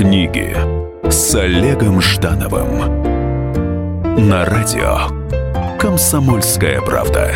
Книги 0.00 0.56
с 1.10 1.34
Олегом 1.34 2.00
Ждановым 2.00 2.78
на 4.30 4.46
радио 4.46 4.96
Комсомольская 5.78 6.80
правда. 6.80 7.34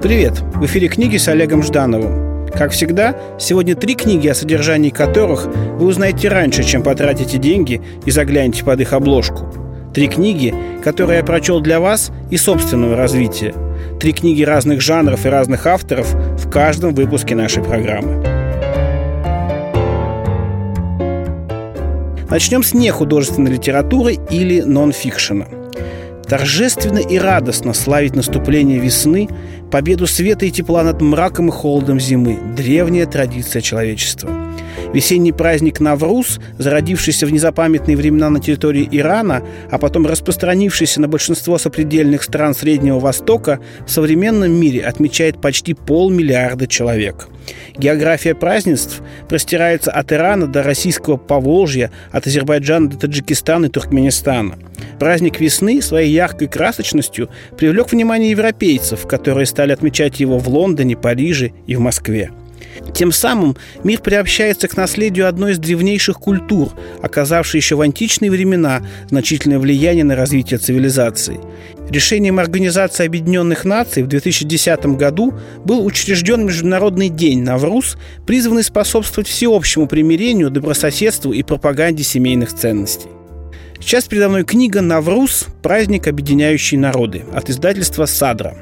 Привет! 0.00 0.40
В 0.54 0.64
эфире 0.64 0.88
книги 0.88 1.18
с 1.18 1.28
Олегом 1.28 1.62
Ждановым. 1.62 2.48
Как 2.48 2.70
всегда, 2.70 3.14
сегодня 3.38 3.74
три 3.74 3.96
книги, 3.96 4.28
о 4.28 4.34
содержании 4.34 4.88
которых 4.88 5.44
вы 5.44 5.84
узнаете 5.84 6.30
раньше, 6.30 6.62
чем 6.64 6.82
потратите 6.82 7.36
деньги 7.36 7.82
и 8.06 8.10
заглянете 8.10 8.64
под 8.64 8.80
их 8.80 8.94
обложку. 8.94 9.44
Три 9.92 10.08
книги, 10.08 10.54
которые 10.82 11.18
я 11.18 11.22
прочел 11.22 11.60
для 11.60 11.80
вас 11.80 12.12
и 12.30 12.38
собственного 12.38 12.96
развития. 12.96 13.52
Три 14.00 14.14
книги 14.14 14.42
разных 14.42 14.80
жанров 14.80 15.26
и 15.26 15.28
разных 15.28 15.66
авторов 15.66 16.14
в 16.14 16.48
каждом 16.48 16.94
выпуске 16.94 17.34
нашей 17.34 17.62
программы. 17.62 18.35
Начнем 22.28 22.64
с 22.64 22.74
нехудожественной 22.74 23.52
литературы 23.52 24.18
или 24.30 24.60
нон-фикшена. 24.60 25.46
Торжественно 26.28 26.98
и 26.98 27.18
радостно 27.18 27.72
славить 27.72 28.16
наступление 28.16 28.78
весны, 28.78 29.28
победу 29.70 30.06
света 30.06 30.46
и 30.46 30.50
тепла 30.50 30.82
над 30.82 31.00
мраком 31.00 31.48
и 31.48 31.52
холодом 31.52 32.00
зимы– 32.00 32.38
древняя 32.56 33.06
традиция 33.06 33.62
человечества– 33.62 34.30
Весенний 34.92 35.32
праздник 35.32 35.80
Навруз, 35.80 36.40
зародившийся 36.58 37.26
в 37.26 37.32
незапамятные 37.32 37.96
времена 37.96 38.30
на 38.30 38.40
территории 38.40 38.88
Ирана, 38.90 39.42
а 39.70 39.78
потом 39.78 40.06
распространившийся 40.06 41.00
на 41.00 41.08
большинство 41.08 41.58
сопредельных 41.58 42.22
стран 42.22 42.54
Среднего 42.54 42.98
Востока, 42.98 43.60
в 43.86 43.90
современном 43.90 44.52
мире 44.52 44.82
отмечает 44.82 45.40
почти 45.40 45.74
полмиллиарда 45.74 46.66
человек. 46.66 47.28
География 47.76 48.34
празднеств 48.34 49.02
простирается 49.28 49.90
от 49.90 50.12
Ирана 50.12 50.46
до 50.46 50.62
российского 50.62 51.16
Поволжья, 51.16 51.90
от 52.10 52.26
Азербайджана 52.26 52.88
до 52.88 52.96
Таджикистана 52.96 53.66
и 53.66 53.68
Туркменистана. 53.68 54.56
Праздник 54.98 55.40
весны 55.40 55.82
своей 55.82 56.12
яркой 56.12 56.48
красочностью 56.48 57.28
привлек 57.56 57.92
внимание 57.92 58.30
европейцев, 58.30 59.06
которые 59.06 59.46
стали 59.46 59.72
отмечать 59.72 60.20
его 60.20 60.38
в 60.38 60.48
Лондоне, 60.48 60.96
Париже 60.96 61.52
и 61.66 61.76
в 61.76 61.80
Москве. 61.80 62.30
Тем 62.94 63.12
самым 63.12 63.56
мир 63.84 64.00
приобщается 64.00 64.68
к 64.68 64.76
наследию 64.76 65.28
одной 65.28 65.52
из 65.52 65.58
древнейших 65.58 66.18
культур, 66.18 66.72
оказавшей 67.02 67.58
еще 67.58 67.76
в 67.76 67.80
античные 67.80 68.30
времена 68.30 68.82
значительное 69.08 69.58
влияние 69.58 70.04
на 70.04 70.16
развитие 70.16 70.58
цивилизации. 70.58 71.40
Решением 71.90 72.38
Организации 72.38 73.06
Объединенных 73.06 73.64
Наций 73.64 74.02
в 74.02 74.08
2010 74.08 74.86
году 74.96 75.34
был 75.64 75.84
учрежден 75.84 76.46
Международный 76.46 77.08
день 77.08 77.42
Навруз, 77.42 77.96
призванный 78.26 78.64
способствовать 78.64 79.28
всеобщему 79.28 79.86
примирению, 79.86 80.50
добрососедству 80.50 81.32
и 81.32 81.42
пропаганде 81.42 82.02
семейных 82.02 82.52
ценностей. 82.52 83.15
Сейчас 83.80 84.06
передо 84.06 84.28
мной 84.28 84.44
книга 84.44 84.80
«Навруз. 84.80 85.46
Праздник, 85.62 86.08
объединяющий 86.08 86.78
народы» 86.78 87.24
от 87.34 87.50
издательства 87.50 88.06
«Садра». 88.06 88.56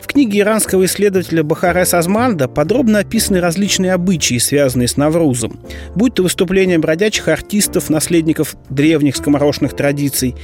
В 0.00 0.06
книге 0.06 0.40
иранского 0.40 0.84
исследователя 0.84 1.42
Бахарес 1.42 1.94
Азманда 1.94 2.46
подробно 2.46 2.98
описаны 2.98 3.40
различные 3.40 3.92
обычаи, 3.94 4.38
связанные 4.38 4.86
с 4.86 4.96
Наврузом, 4.96 5.58
будь 5.94 6.14
то 6.14 6.22
выступления 6.22 6.78
бродячих 6.78 7.28
артистов, 7.28 7.88
наследников 7.88 8.54
древних 8.68 9.16
скоморошных 9.16 9.74
традиций, 9.74 10.34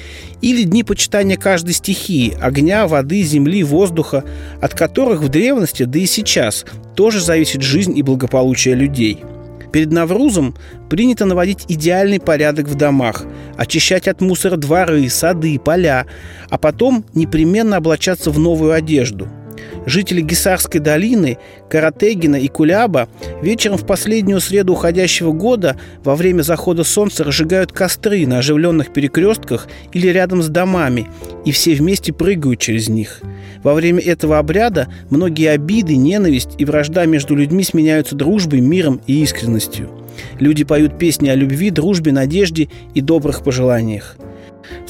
или 0.41 0.63
дни 0.63 0.83
почитания 0.83 1.37
каждой 1.37 1.75
стихии– 1.75 2.35
огня, 2.41 2.87
воды, 2.87 3.23
земли, 3.23 3.63
воздуха, 3.63 4.25
от 4.63 4.75
которых 4.75 5.21
в 5.21 5.29
древности, 5.29 5.83
да 5.83 5.99
и 5.99 6.07
сейчас, 6.07 6.65
тоже 6.95 7.21
зависит 7.21 7.63
жизнь 7.63 7.97
и 7.97 8.03
благополучие 8.03 8.75
людей– 8.75 9.21
Перед 9.73 9.93
Наврузом 9.93 10.55
принято 10.89 11.27
наводить 11.27 11.65
идеальный 11.69 12.21
порядок 12.21 12.67
в 12.69 12.75
домах, 12.75 13.25
очищать 13.57 14.09
от 14.09 14.21
мусора 14.21 14.57
дворы, 14.57 15.09
сады, 15.09 15.59
поля, 15.59 16.07
а 16.49 16.59
потом 16.59 17.05
непременно 17.15 17.77
облачаться 17.77 18.31
в 18.31 18.39
новую 18.39 18.73
одежду– 18.73 19.29
Жители 19.87 20.21
Гисарской 20.21 20.81
долины, 20.81 21.39
Каратегина 21.69 22.37
и 22.37 22.49
Куляба 22.49 23.09
вечером 23.43 23.79
в 23.79 23.87
последнюю 23.87 24.41
среду 24.41 24.75
уходящего 24.75 25.33
года 25.33 25.77
во 26.05 26.17
время 26.17 26.43
захода 26.43 26.85
солнца 26.85 27.25
разжигают 27.25 27.73
костры 27.73 28.27
на 28.27 28.39
оживленных 28.39 28.93
перекрестках 28.93 29.69
или 29.93 30.09
рядом 30.09 30.43
с 30.43 30.49
домами, 30.49 31.09
и 31.45 31.53
все 31.53 31.75
вместе 31.75 32.13
прыгают 32.13 32.61
через 32.61 32.89
них. 32.89 33.21
Во 33.63 33.75
время 33.75 34.01
этого 34.01 34.39
обряда 34.39 34.89
многие 35.11 35.51
обиды, 35.51 35.97
ненависть 35.97 36.51
и 36.59 36.65
вражда 36.65 37.07
между 37.07 37.35
людьми 37.35 37.63
сменяются 37.63 38.15
дружбой, 38.15 38.61
миром 38.61 39.01
и 39.07 39.23
искренностью. 39.23 39.91
Люди 40.39 40.65
поют 40.65 40.99
песни 40.99 41.29
о 41.29 41.35
любви, 41.35 41.71
дружбе, 41.71 42.13
надежде 42.13 42.69
и 42.95 43.01
добрых 43.01 43.43
пожеланиях. 43.43 44.17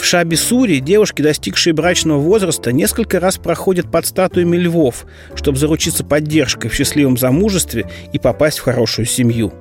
В 0.01 0.05
Шабисуре 0.07 0.81
девушки, 0.81 1.21
достигшие 1.21 1.75
брачного 1.75 2.19
возраста, 2.19 2.73
несколько 2.73 3.21
раз 3.21 3.37
проходят 3.37 3.91
под 3.91 4.07
статуями 4.07 4.57
львов, 4.57 5.05
чтобы 5.35 5.59
заручиться 5.59 6.05
поддержкой 6.05 6.71
в 6.71 6.75
счастливом 6.75 7.19
замужестве 7.19 7.87
и 8.11 8.19
попасть 8.19 8.61
в 8.61 8.63
хорошую 8.63 9.05
семью. 9.05 9.53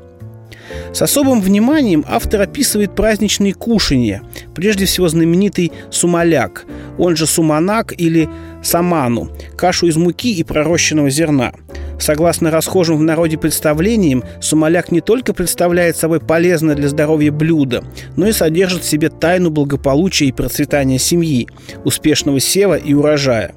С 0.94 1.02
особым 1.02 1.42
вниманием 1.42 2.06
автор 2.08 2.42
описывает 2.42 2.96
праздничные 2.96 3.54
кушанья, 3.54 4.22
прежде 4.56 4.86
всего 4.86 5.10
знаменитый 5.10 5.74
сумаляк, 5.92 6.66
он 6.98 7.18
же 7.18 7.28
суманак 7.28 7.94
или 7.98 8.30
саману, 8.64 9.30
кашу 9.58 9.88
из 9.88 9.98
муки 9.98 10.34
и 10.34 10.44
пророщенного 10.44 11.10
зерна– 11.10 11.52
Согласно 12.00 12.50
расхожим 12.50 12.98
в 12.98 13.04
народе 13.04 13.38
представлениям, 13.38 14.24
сумаляк 14.40 14.92
не 14.92 15.02
только 15.02 15.34
представляет 15.34 15.98
собой 15.98 16.22
полезное 16.22 16.76
для 16.76 16.88
здоровья 16.88 17.32
блюдо, 17.32 17.84
но 18.16 18.28
и 18.28 18.32
содержит 18.32 18.84
в 18.84 18.90
себе 18.90 19.10
тайну 19.10 19.50
благополучия 19.50 20.26
и 20.26 20.32
процветания 20.32 20.98
семьи, 20.98 21.48
успешного 21.84 22.40
сева 22.40 22.76
и 22.76 22.94
урожая. 22.94 23.54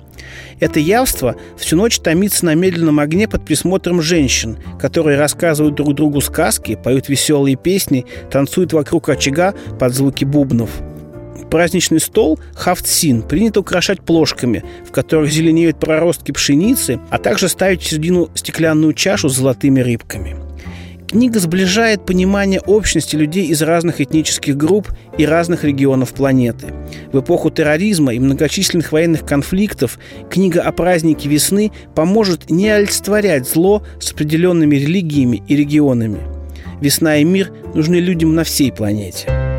Это 0.60 0.80
явство 0.80 1.36
всю 1.56 1.76
ночь 1.76 1.98
томится 1.98 2.44
на 2.44 2.54
медленном 2.54 3.00
огне 3.00 3.28
под 3.28 3.44
присмотром 3.44 4.02
женщин, 4.02 4.58
которые 4.80 5.18
рассказывают 5.18 5.76
друг 5.76 5.94
другу 5.94 6.20
сказки, 6.20 6.78
поют 6.82 7.08
веселые 7.08 7.56
песни, 7.56 8.06
танцуют 8.30 8.72
вокруг 8.72 9.08
очага 9.08 9.54
под 9.78 9.94
звуки 9.94 10.24
бубнов– 10.24 10.70
Праздничный 11.50 12.00
стол 12.00 12.38
хавцин 12.54 13.22
принято 13.22 13.60
украшать 13.60 14.00
плошками, 14.00 14.64
в 14.86 14.90
которых 14.90 15.30
зеленеют 15.30 15.78
проростки 15.78 16.32
пшеницы, 16.32 17.00
а 17.10 17.18
также 17.18 17.48
ставить 17.48 17.82
в 17.82 17.88
середину 17.88 18.30
стеклянную 18.34 18.94
чашу 18.94 19.28
с 19.28 19.36
золотыми 19.36 19.80
рыбками. 19.80 20.36
Книга 21.12 21.40
сближает 21.40 22.06
понимание 22.06 22.58
общности 22.60 23.16
людей 23.16 23.48
из 23.48 23.60
разных 23.60 24.00
этнических 24.00 24.56
групп 24.56 24.88
и 25.18 25.26
разных 25.26 25.62
регионов 25.62 26.14
планеты. 26.14 26.68
В 27.12 27.20
эпоху 27.20 27.50
терроризма 27.50 28.14
и 28.14 28.18
многочисленных 28.18 28.92
военных 28.92 29.26
конфликтов 29.26 29.98
книга 30.30 30.62
о 30.62 30.72
празднике 30.72 31.28
весны 31.28 31.70
поможет 31.94 32.50
не 32.50 32.70
олицетворять 32.70 33.46
зло 33.46 33.82
с 34.00 34.10
определенными 34.12 34.76
религиями 34.76 35.42
и 35.46 35.54
регионами. 35.54 36.20
Весна 36.80 37.18
и 37.18 37.24
мир 37.24 37.52
нужны 37.74 37.96
людям 37.96 38.34
на 38.34 38.42
всей 38.42 38.72
планете. 38.72 39.51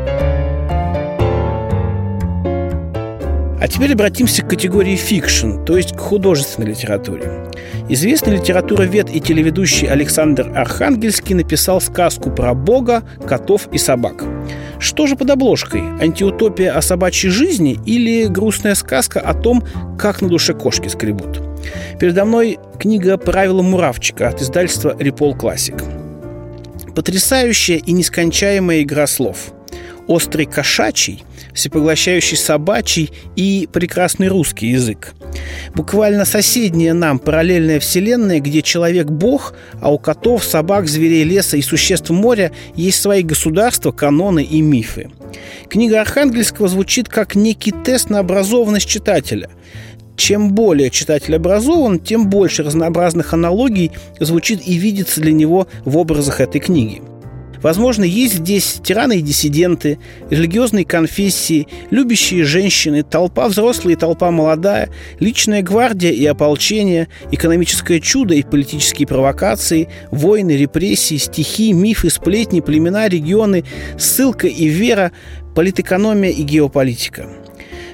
А 3.64 3.66
теперь 3.66 3.94
обратимся 3.94 4.42
к 4.42 4.50
категории 4.50 4.94
фикшн, 4.94 5.64
то 5.64 5.78
есть 5.78 5.96
к 5.96 5.98
художественной 5.98 6.72
литературе. 6.72 7.50
Известный 7.88 8.36
литературовед 8.36 9.08
и 9.08 9.20
телеведущий 9.22 9.88
Александр 9.88 10.52
Архангельский 10.54 11.34
написал 11.34 11.80
сказку 11.80 12.30
про 12.30 12.52
Бога, 12.52 13.04
котов 13.26 13.66
и 13.72 13.78
собак. 13.78 14.22
Что 14.78 15.06
же 15.06 15.16
под 15.16 15.30
обложкой? 15.30 15.80
Антиутопия 15.98 16.76
о 16.76 16.82
собачьей 16.82 17.32
жизни 17.32 17.78
или 17.86 18.26
грустная 18.26 18.74
сказка 18.74 19.18
о 19.18 19.32
том, 19.32 19.64
как 19.98 20.20
на 20.20 20.28
душе 20.28 20.52
кошки 20.52 20.88
скребут? 20.88 21.40
Передо 21.98 22.26
мной 22.26 22.58
книга 22.78 23.16
«Правила 23.16 23.62
муравчика» 23.62 24.28
от 24.28 24.42
издательства 24.42 24.94
«Репол 24.98 25.34
Классик». 25.34 25.82
Потрясающая 26.94 27.78
и 27.78 27.92
нескончаемая 27.92 28.82
игра 28.82 29.06
слов. 29.06 29.54
Острый 30.06 30.44
кошачий– 30.44 31.24
всепоглощающий 31.54 32.36
собачий 32.36 33.10
и 33.36 33.68
прекрасный 33.72 34.28
русский 34.28 34.68
язык. 34.68 35.14
Буквально 35.74 36.24
соседняя 36.24 36.92
нам 36.92 37.18
параллельная 37.18 37.80
вселенная, 37.80 38.40
где 38.40 38.62
человек– 38.62 39.06
бог, 39.10 39.54
а 39.80 39.92
у 39.92 39.98
котов, 39.98 40.44
собак, 40.44 40.88
зверей 40.88 41.24
леса 41.24 41.56
и 41.56 41.62
существ 41.62 42.10
моря 42.10 42.52
есть 42.74 43.00
свои 43.00 43.22
государства, 43.22 43.92
каноны 43.92 44.42
и 44.42 44.60
мифы. 44.60 45.10
Книга 45.68 46.00
Архангельского 46.00 46.68
звучит 46.68 47.08
как 47.08 47.34
некий 47.34 47.72
тест 47.72 48.10
на 48.10 48.18
образованность 48.18 48.88
читателя– 48.88 49.48
чем 50.16 50.54
более 50.54 50.90
читатель 50.90 51.34
образован, 51.34 51.98
тем 51.98 52.30
больше 52.30 52.62
разнообразных 52.62 53.32
аналогий 53.34 53.90
звучит 54.20 54.66
и 54.66 54.74
видится 54.74 55.20
для 55.20 55.32
него 55.32 55.66
в 55.84 55.96
образах 55.96 56.40
этой 56.40 56.60
книги– 56.60 57.02
Возможно, 57.64 58.04
есть 58.04 58.34
здесь 58.34 58.78
тираны 58.84 59.20
и 59.20 59.22
диссиденты, 59.22 59.98
религиозные 60.28 60.84
конфессии, 60.84 61.66
любящие 61.90 62.44
женщины, 62.44 63.02
толпа 63.02 63.48
взрослая 63.48 63.94
и 63.94 63.96
толпа 63.96 64.30
молодая, 64.30 64.90
личная 65.18 65.62
гвардия 65.62 66.10
и 66.12 66.26
ополчение, 66.26 67.08
экономическое 67.32 68.00
чудо 68.00 68.34
и 68.34 68.42
политические 68.42 69.08
провокации, 69.08 69.88
войны, 70.10 70.58
репрессии, 70.58 71.16
стихи, 71.16 71.72
мифы, 71.72 72.10
сплетни, 72.10 72.60
племена, 72.60 73.08
регионы, 73.08 73.64
ссылка 73.98 74.46
и 74.46 74.66
вера, 74.66 75.12
политэкономия 75.54 76.32
и 76.32 76.42
геополитика. 76.42 77.30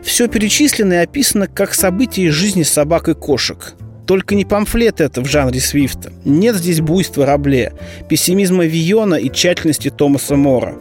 Все 0.03 0.27
перечисленное 0.27 1.05
описано 1.05 1.47
как 1.47 1.75
события 1.75 2.25
из 2.25 2.33
жизни 2.33 2.65
собак 2.65 3.09
и 3.09 3.15
кошек– 3.15 3.75
только 4.11 4.35
не 4.35 4.45
памфлет 4.45 5.01
это 5.01 5.21
в 5.21 5.29
жанре 5.29 5.61
Свифта. 5.61 6.13
Нет 6.25 6.57
здесь 6.57 6.81
буйства 6.81 7.27
Рабле, 7.27 7.73
пессимизма 8.09 8.67
Виона 8.67 9.15
и 9.15 9.31
тщательности 9.31 9.89
Томаса 9.89 10.35
Мора. 10.35 10.75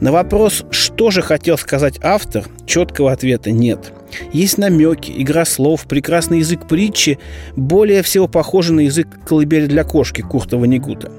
На 0.00 0.12
вопрос, 0.12 0.62
что 0.70 1.10
же 1.10 1.22
хотел 1.22 1.56
сказать 1.56 1.98
автор, 2.02 2.44
четкого 2.66 3.10
ответа 3.10 3.50
нет. 3.50 3.94
Есть 4.34 4.58
намеки, 4.58 5.10
игра 5.16 5.46
слов, 5.46 5.86
прекрасный 5.86 6.40
язык 6.40 6.68
притчи, 6.68 7.18
более 7.56 8.02
всего 8.02 8.28
похожий 8.28 8.76
на 8.76 8.80
язык 8.80 9.08
колыбели 9.26 9.64
для 9.64 9.82
кошки 9.82 10.20
Курта 10.20 10.58
Ванигута. 10.58 11.10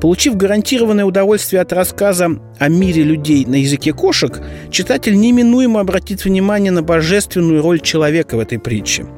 Получив 0.00 0.36
гарантированное 0.36 1.04
удовольствие 1.04 1.60
от 1.60 1.72
рассказа 1.72 2.38
о 2.60 2.68
мире 2.68 3.02
людей 3.02 3.44
на 3.46 3.56
языке 3.56 3.92
кошек, 3.92 4.40
читатель 4.70 5.18
неминуемо 5.18 5.80
обратит 5.80 6.24
внимание 6.24 6.70
на 6.70 6.84
божественную 6.84 7.62
роль 7.62 7.80
человека 7.80 8.36
в 8.36 8.38
этой 8.38 8.60
притче– 8.60 9.06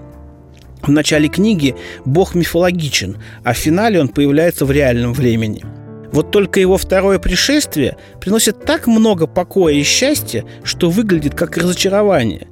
в 0.86 0.90
начале 0.90 1.28
книги 1.28 1.74
Бог 2.04 2.34
мифологичен, 2.34 3.16
а 3.42 3.52
в 3.52 3.56
финале 3.56 4.00
он 4.00 4.08
появляется 4.08 4.64
в 4.64 4.70
реальном 4.70 5.12
времени. 5.12 5.64
Вот 6.12 6.30
только 6.30 6.60
его 6.60 6.78
второе 6.78 7.18
пришествие 7.18 7.96
приносит 8.20 8.64
так 8.64 8.86
много 8.86 9.26
покоя 9.26 9.74
и 9.74 9.82
счастья, 9.82 10.44
что 10.62 10.88
выглядит 10.88 11.34
как 11.34 11.56
разочарование. 11.56 12.46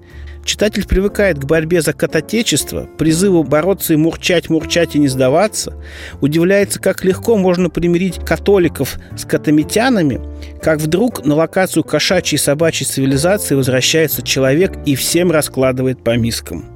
Читатель 0.45 0.85
привыкает 0.85 1.39
к 1.39 1.45
борьбе 1.45 1.83
за 1.83 1.93
катотечество, 1.93 2.89
призыву 2.99 3.45
бороться 3.45 3.93
и 3.93 3.97
мурчать, 3.97 4.51
мурчать 4.51 4.97
и 4.97 4.99
не 4.99 5.07
сдаваться, 5.07 5.81
удивляется, 6.21 6.81
как 6.81 7.05
легко 7.05 7.37
можно 7.37 7.71
примирить 7.71 8.19
католиков 8.25 8.99
с 9.17 9.25
катамитянами, 9.25 10.21
как 10.61 10.81
вдруг 10.81 11.25
на 11.25 11.37
локацию 11.37 11.85
кошачьей 11.85 12.39
и 12.39 12.43
собачьей 12.43 12.89
цивилизации 12.89 13.55
возвращается 13.55 14.23
человек 14.23 14.77
и 14.85 14.97
всем 14.97 15.31
раскладывает 15.31 16.03
по 16.03 16.17
мискам. 16.17 16.72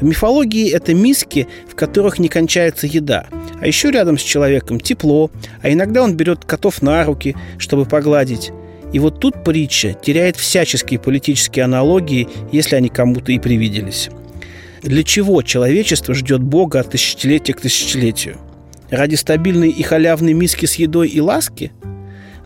В 0.00 0.04
мифологии 0.04 0.70
это 0.70 0.94
миски, 0.94 1.46
в 1.68 1.74
которых 1.74 2.18
не 2.18 2.28
кончается 2.28 2.86
еда. 2.86 3.26
А 3.60 3.66
еще 3.66 3.90
рядом 3.90 4.18
с 4.18 4.22
человеком 4.22 4.80
тепло, 4.80 5.30
а 5.62 5.70
иногда 5.70 6.02
он 6.02 6.16
берет 6.16 6.44
котов 6.44 6.82
на 6.82 7.04
руки, 7.04 7.36
чтобы 7.58 7.84
погладить. 7.84 8.52
И 8.92 8.98
вот 8.98 9.18
тут 9.20 9.42
притча 9.42 9.92
теряет 9.92 10.36
всяческие 10.36 11.00
политические 11.00 11.64
аналогии, 11.64 12.28
если 12.52 12.76
они 12.76 12.88
кому-то 12.88 13.32
и 13.32 13.38
привиделись. 13.38 14.08
Для 14.82 15.02
чего 15.02 15.42
человечество 15.42 16.14
ждет 16.14 16.42
Бога 16.42 16.80
от 16.80 16.90
тысячелетия 16.90 17.54
к 17.54 17.60
тысячелетию? 17.60 18.36
Ради 18.90 19.14
стабильной 19.14 19.70
и 19.70 19.82
халявной 19.82 20.34
миски 20.34 20.66
с 20.66 20.74
едой 20.74 21.08
и 21.08 21.20
ласки? 21.20 21.72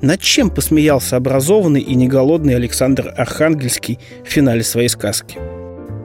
Над 0.00 0.20
чем 0.20 0.48
посмеялся 0.48 1.16
образованный 1.16 1.80
и 1.80 1.94
неголодный 1.96 2.54
Александр 2.54 3.12
Архангельский 3.16 3.98
в 4.24 4.28
финале 4.28 4.62
своей 4.62 4.88
сказки? 4.88 5.36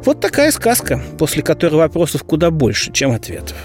Вот 0.05 0.19
такая 0.19 0.51
сказка, 0.51 1.01
после 1.17 1.41
которой 1.41 1.75
вопросов 1.75 2.23
куда 2.23 2.51
больше, 2.51 2.91
чем 2.91 3.11
ответов. 3.11 3.55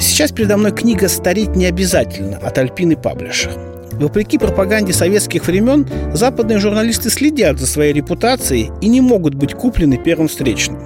Сейчас 0.00 0.32
передо 0.32 0.56
мной 0.56 0.72
книга 0.72 1.08
«Стареть 1.08 1.54
не 1.56 1.66
обязательно» 1.66 2.38
от 2.38 2.56
Альпины 2.56 2.96
Паблишер. 2.96 3.52
Вопреки 3.92 4.38
пропаганде 4.38 4.94
советских 4.94 5.46
времен, 5.46 5.86
западные 6.14 6.58
журналисты 6.58 7.10
следят 7.10 7.58
за 7.58 7.66
своей 7.66 7.92
репутацией 7.92 8.70
и 8.80 8.88
не 8.88 9.02
могут 9.02 9.34
быть 9.34 9.52
куплены 9.52 9.98
первым 10.02 10.28
встречным. 10.28 10.80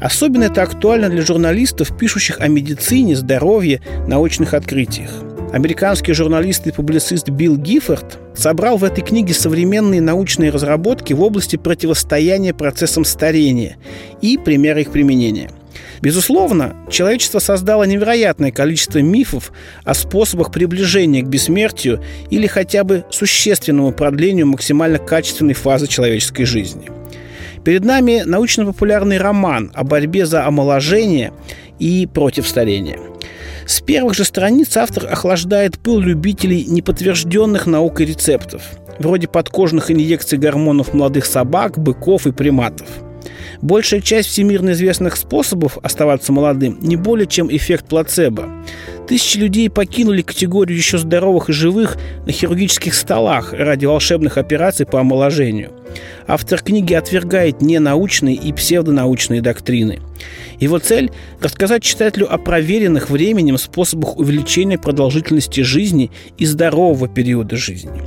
Особенно 0.00 0.44
это 0.44 0.62
актуально 0.62 1.08
для 1.08 1.22
журналистов, 1.22 1.96
пишущих 1.96 2.40
о 2.40 2.46
медицине, 2.46 3.16
здоровье, 3.16 3.80
научных 4.06 4.54
открытиях– 4.54 5.10
Американский 5.52 6.14
журналист 6.14 6.66
и 6.66 6.72
публицист 6.72 7.28
Билл 7.28 7.58
Гиффорд 7.58 8.18
собрал 8.34 8.78
в 8.78 8.84
этой 8.84 9.04
книге 9.04 9.34
современные 9.34 10.00
научные 10.00 10.50
разработки 10.50 11.12
в 11.12 11.20
области 11.20 11.56
противостояния 11.56 12.54
процессам 12.54 13.04
старения 13.04 13.76
и 14.22 14.38
примеры 14.38 14.80
их 14.80 14.90
применения. 14.90 15.50
Безусловно, 16.00 16.74
человечество 16.90 17.38
создало 17.38 17.84
невероятное 17.84 18.50
количество 18.50 19.00
мифов 19.00 19.52
о 19.84 19.92
способах 19.92 20.52
приближения 20.52 21.22
к 21.22 21.28
бессмертию 21.28 22.02
или 22.30 22.46
хотя 22.46 22.82
бы 22.82 23.04
существенному 23.10 23.92
продлению 23.92 24.46
максимально 24.46 24.98
качественной 24.98 25.54
фазы 25.54 25.86
человеческой 25.86 26.44
жизни. 26.44 26.90
Перед 27.62 27.84
нами 27.84 28.22
научно-популярный 28.24 29.18
роман 29.18 29.70
о 29.74 29.84
борьбе 29.84 30.24
за 30.24 30.46
омоложение 30.46 31.34
и 31.78 32.08
против 32.10 32.48
старения– 32.48 32.98
с 33.66 33.80
первых 33.80 34.14
же 34.14 34.24
страниц 34.24 34.76
автор 34.76 35.06
охлаждает 35.06 35.78
пыл 35.78 36.00
любителей 36.00 36.64
неподтвержденных 36.64 37.66
наукой 37.66 38.06
рецептов, 38.06 38.62
вроде 38.98 39.28
подкожных 39.28 39.90
инъекций 39.90 40.38
гормонов 40.38 40.94
молодых 40.94 41.26
собак, 41.26 41.78
быков 41.78 42.26
и 42.26 42.32
приматов. 42.32 42.88
Большая 43.60 44.00
часть 44.00 44.28
всемирно 44.28 44.70
известных 44.70 45.16
способов 45.16 45.78
оставаться 45.82 46.32
молодым 46.32 46.78
не 46.80 46.96
более 46.96 47.26
чем 47.26 47.54
эффект 47.54 47.86
плацебо. 47.86 48.48
Тысячи 49.08 49.38
людей 49.38 49.68
покинули 49.68 50.22
категорию 50.22 50.76
еще 50.76 50.98
здоровых 50.98 51.50
и 51.50 51.52
живых 51.52 51.96
на 52.24 52.32
хирургических 52.32 52.94
столах 52.94 53.52
ради 53.52 53.84
волшебных 53.86 54.38
операций 54.38 54.86
по 54.86 55.00
омоложению. 55.00 55.72
Автор 56.26 56.62
книги 56.62 56.94
отвергает 56.94 57.60
ненаучные 57.60 58.36
и 58.36 58.52
псевдонаучные 58.52 59.42
доктрины. 59.42 60.00
Его 60.60 60.78
цель– 60.78 61.10
рассказать 61.40 61.82
читателю 61.82 62.32
о 62.32 62.38
проверенных 62.38 63.10
временем 63.10 63.58
способах 63.58 64.16
увеличения 64.16 64.78
продолжительности 64.78 65.60
жизни 65.62 66.10
и 66.38 66.46
здорового 66.46 67.08
периода 67.08 67.56
жизни. 67.56 68.02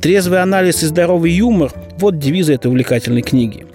Трезвый 0.00 0.40
анализ 0.40 0.82
и 0.84 0.86
здоровый 0.86 1.32
юмор– 1.32 1.72
вот 1.98 2.18
девизы 2.18 2.54
этой 2.54 2.68
увлекательной 2.68 3.22
книги. 3.22 3.66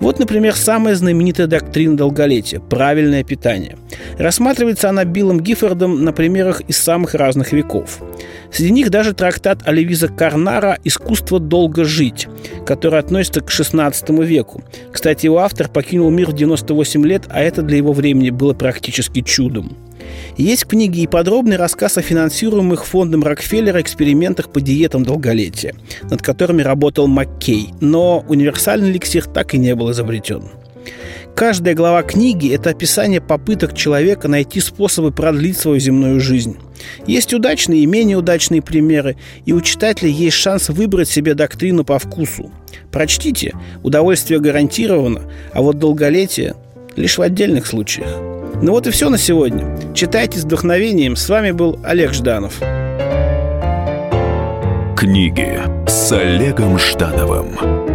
Вот, 0.00 0.18
например, 0.18 0.54
самая 0.54 0.94
знаменитая 0.94 1.46
доктрина 1.46 1.96
долголетия– 1.96 2.60
правильное 2.70 3.24
питание. 3.24 3.76
Рассматривается 4.18 4.88
она 4.88 5.04
Биллом 5.04 5.40
Гиффордом 5.40 6.04
на 6.04 6.12
примерах 6.12 6.60
из 6.62 6.76
самых 6.76 7.14
разных 7.14 7.52
веков. 7.52 8.00
Среди 8.52 8.70
них 8.70 8.90
даже 8.90 9.14
трактат 9.14 9.66
Оливиза 9.66 10.08
Карнара 10.08 10.78
«Искусство 10.84 11.40
долго 11.40 11.84
жить», 11.84 12.28
который 12.66 12.98
относится 13.00 13.40
к 13.40 13.48
XVI 13.48 14.24
веку. 14.24 14.62
Кстати, 14.92 15.26
его 15.26 15.38
автор 15.38 15.68
покинул 15.68 16.10
мир 16.10 16.30
в 16.30 16.34
98 16.34 17.06
лет, 17.06 17.24
а 17.28 17.40
это 17.42 17.62
для 17.62 17.76
его 17.76 17.92
времени 17.92 18.30
было 18.30 18.54
практически 18.54 19.22
чудом. 19.22 19.76
Есть 20.36 20.64
в 20.64 20.68
книге 20.68 21.02
и 21.02 21.06
подробный 21.06 21.56
рассказ 21.56 21.98
о 21.98 22.02
финансируемых 22.02 22.86
фондом 22.86 23.24
Рокфеллера 23.24 23.80
экспериментах 23.80 24.50
по 24.50 24.60
диетам 24.60 25.02
долголетия, 25.02 25.74
над 26.10 26.22
которыми 26.22 26.62
работал 26.62 27.06
Маккей, 27.06 27.70
но 27.80 28.24
универсальный 28.28 28.90
эликсир 28.90 29.24
так 29.24 29.54
и 29.54 29.58
не 29.58 29.74
был 29.74 29.90
изобретен. 29.92 30.44
Каждая 31.34 31.74
глава 31.74 32.02
книги– 32.02 32.50
это 32.54 32.70
описание 32.70 33.20
попыток 33.20 33.74
человека 33.74 34.26
найти 34.26 34.58
способы 34.58 35.12
продлить 35.12 35.58
свою 35.58 35.78
земную 35.78 36.18
жизнь. 36.18 36.56
Есть 37.06 37.34
удачные 37.34 37.80
и 37.80 37.86
менее 37.86 38.16
удачные 38.16 38.62
примеры, 38.62 39.16
и 39.44 39.52
у 39.52 39.60
читателя 39.60 40.08
есть 40.08 40.36
шанс 40.36 40.70
выбрать 40.70 41.10
себе 41.10 41.34
доктрину 41.34 41.84
по 41.84 41.98
вкусу. 41.98 42.50
Прочтите, 42.90 43.52
удовольствие 43.82 44.40
гарантировано, 44.40 45.30
а 45.52 45.60
вот 45.60 45.78
долголетие– 45.78 46.54
лишь 46.96 47.18
в 47.18 47.22
отдельных 47.22 47.66
случаях. 47.66 48.35
Ну 48.62 48.72
вот 48.72 48.86
и 48.86 48.90
все 48.90 49.10
на 49.10 49.18
сегодня. 49.18 49.76
Читайте 49.94 50.38
с 50.38 50.44
вдохновением. 50.44 51.14
С 51.14 51.28
вами 51.28 51.50
был 51.50 51.78
Олег 51.84 52.14
Жданов. 52.14 52.58
Книги 54.96 55.60
с 55.86 56.10
Олегом 56.12 56.78
Ждановым. 56.78 57.85